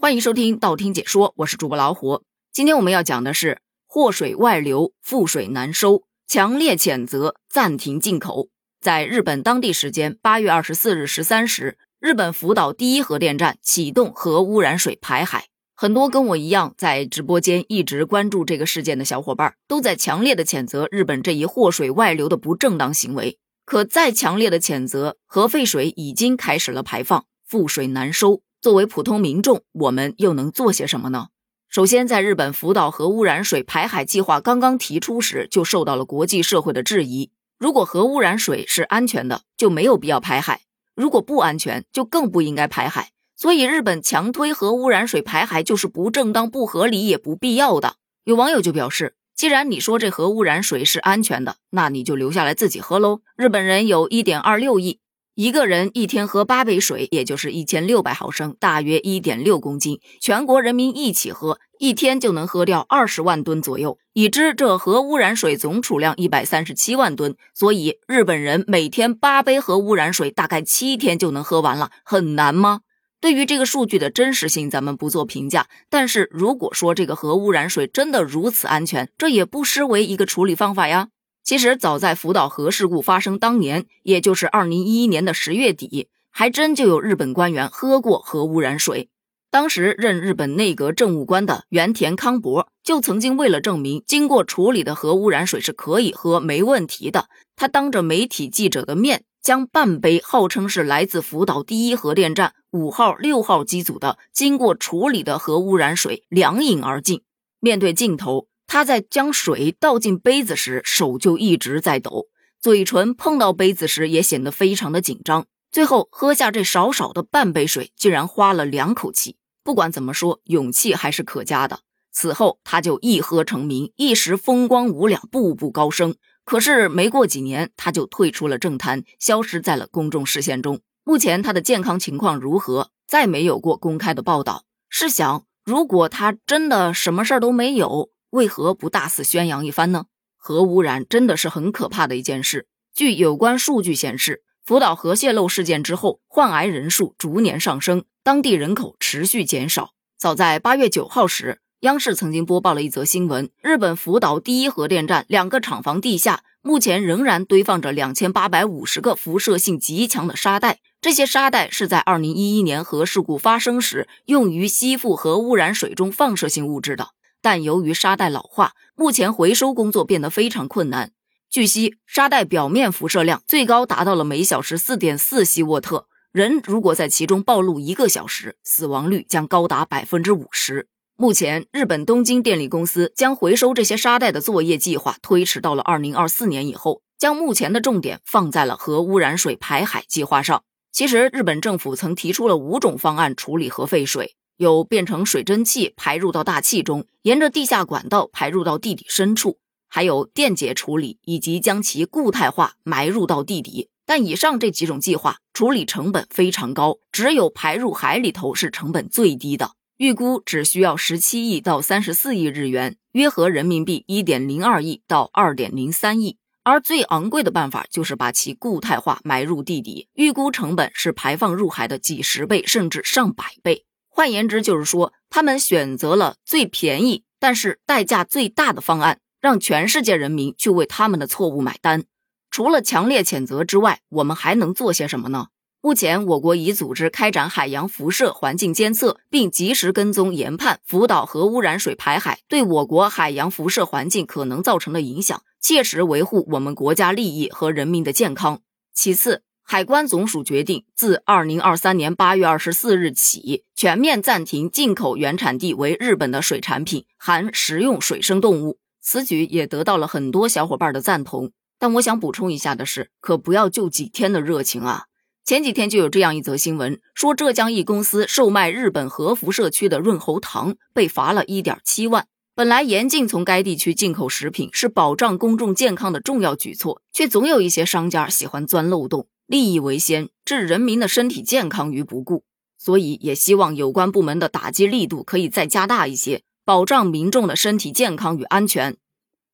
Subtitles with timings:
[0.00, 2.22] 欢迎收听道听解说，我是主播老虎。
[2.52, 3.58] 今天我们要讲的是
[3.88, 8.48] 祸水外流，覆水难收，强烈谴责暂停进口。
[8.80, 15.48] 在日本当地时间八月二十四日十三时，日本福岛第一核电站启动核污染水排海。
[15.74, 23.36] 很多跟我一样在直播间一直关注这个事件的小伙伴，都在强烈的谴责日本这一祸水外流的不正当行为。
[23.64, 28.42] 可再强烈的谴责，核废水已经开始了排放，覆水难收。
[28.60, 31.28] 作为普通民众，我们又能做些什么呢？
[31.68, 37.30] 首先，在日本福岛核污染水排海计划刚刚提出时，就受到了国际社会的质疑。
[37.56, 40.62] 如果核污染水是安全的，就没有必要排海；
[40.96, 43.10] 如果不安全，就更不应该排海。
[43.36, 47.94] 所以，日本强推核污染水排海就是不正当、不合理也不必要的。
[48.24, 53.20] 有网友就表示，既然你说这核污染水是安全的，那你就留下来自己喝喽。
[53.36, 54.98] 日本人有一点二六亿。
[55.38, 60.00] 一个人一天喝八杯水，也就是一千六百毫升，大约一点六公斤。
[60.20, 63.98] 全国人民一起喝，一天就能喝掉二十万吨左右。
[64.14, 72.80] 已知这核污染水总储量一百三十七万吨，所以日本人每天八杯核污染水，大概七天就能喝完了，很难吗？
[73.20, 75.68] 对于这个数据的真实性，咱们不做评价。
[75.88, 81.10] 但是如果说这个核污染水真的如此安全，这也不失为一个处理方法呀。
[81.48, 89.08] 其实早在福岛核事故发生当年，也就是二零一一年的十月底，还真就有日本官员喝过核污染水。
[89.50, 107.22] 当时任日本内阁政务官的原田康博就曾经为了证明经过处理的核污染水是可以喝、没问题的，他当着媒体记者的面，将半杯号称是来自福岛第一核电站五号、六号机组的经过处理的核污染水两饮而尽。
[107.58, 108.48] 面对镜头。
[108.68, 112.26] 他在将水倒进杯子时，手就一直在抖，
[112.60, 115.46] 嘴唇碰到杯子时也显得非常的紧张。
[115.72, 119.36] 最后喝下这少少的半杯水，竟然花了两口气。
[119.64, 121.80] 不管怎么说，勇气还是可嘉的。
[122.12, 126.14] 此后他就一喝成名，一时风光无两，步步高升。
[126.44, 130.80] 可是没过几年，他就退出了政坛，消失在了公众视线中。
[131.04, 134.64] 目前他的健康情况如何，再没有过公开的报道。
[134.90, 140.04] 试想，如果他真的什么事儿都没有，为何不大肆宣扬一番呢？
[140.36, 142.66] 核污染真的是很可怕的一件事。
[142.94, 149.92] 据有关数据显示，福岛核泄漏事件之后，患癌人数逐年上升，当地人口持续减少。
[150.18, 160.80] 早在八月九号时，央视曾经播报了一则新闻：日本福岛第一核电站两个厂房地下，目前仍然堆放着两千八百五十个辐射性极强的沙袋。
[161.00, 167.10] 这些沙袋是在二零一一年核事故发生时用于吸附核污染水中放射性物质的。
[167.40, 171.12] 但由于沙袋老化，目前回收工作变得非常困难。
[171.50, 180.88] 据悉，沙袋表面辐射量最高达到了每小时四点四希沃特，人如果在其中暴露一个小时，死亡率将高达百分之五十。
[181.16, 190.62] 目前，日本东京电力公司将回收这些沙袋的作业计划推迟到了二零二四年以后，将目前的重点放在了核污染水排海计划上。
[190.92, 194.36] 其实，日本政府曾提出了五种方案处理核废水。
[194.58, 199.58] 有变成水蒸气排入到大气中，沿着地下管道排入到地底深处，
[199.88, 203.88] 还有电解处理以及将其固态化埋入到地底。
[204.04, 216.36] 但以上这几种计划处理成本非常高，只有排入海里头是成本最低的，预估只需要十七亿到三十四亿日元，约合人民币一点零二亿到二点零三亿。
[216.64, 223.84] 而最昂贵的办法就是把其固态化埋入地底，预估成本是排放入海的几十倍甚至上百倍。
[224.18, 232.02] 换言之，就是说，他们选择了最便宜但是代价最大的方案，让全世界人民去为他们的错误买单。
[232.50, 235.46] 除了强烈谴责之外，我们还能做些什么呢？
[235.80, 248.62] 目前，我国已组织开展海洋辐射环境监测，并及时跟踪研判福岛核污染水排海对我国海洋辐射环境可能造成的影响，切实维护我们国家利益和人民的健康。
[248.92, 258.78] 其次，海关总署决定，自二零二三年八月二十四日起，全面暂停进口原产地为日本的水产品，含食用水生动物。
[259.02, 261.52] 此举也得到了很多小伙伴的赞同。
[261.78, 265.04] 但我想补充一下的是，可不要就几天的热情啊！
[265.44, 272.26] 前几天就有这样一则新闻，说浙江一公司售卖日本核辐射区的润喉糖，被罚了一点七万。
[272.54, 279.28] 本来严禁从该地区进口食品是保障公众健康的重要举措，却总有一些商家喜欢钻漏洞。
[279.48, 282.44] 利益为先，置人民的身体健康于不顾，
[282.76, 288.98] 所以也希望有关部门的打击力度可以再加大一些，保障民众的身体健康与安全。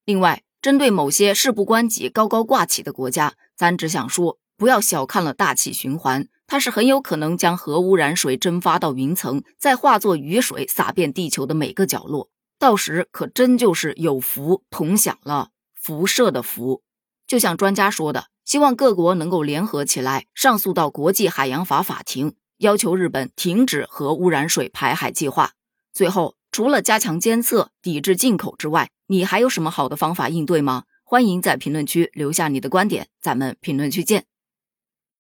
[0.05, 12.29] 另外，针对某些事不关己、高高挂起的国家，咱只想说，不要小看了大气循环，它是很有可能将核污染水蒸发到云层，再化作雨水洒遍地球的每个角落。
[12.59, 15.51] 到时可真就是有福同享了，
[15.81, 16.83] 辐射的福。
[17.29, 25.53] 就像专家说的，希望各国能够联合起来，上诉到国际海洋法法庭，要求日本停止核污染水排海计划。
[25.93, 30.85] 最后，除了加强监测、抵制进口之外，你还有什么好的方法应对吗？
[31.03, 34.25] 欢迎在评论区留下你的观点，咱们评论区见。